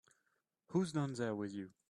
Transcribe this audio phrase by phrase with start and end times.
[0.67, 1.71] Who's down there with you?